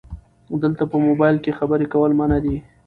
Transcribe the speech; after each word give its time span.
دلته 0.63 0.83
په 0.91 0.97
مبایل 1.07 1.37
کې 1.43 1.57
خبرې 1.59 1.85
کول 1.93 2.11
منع 2.19 2.37
دي 2.43 2.53
📵 2.57 2.63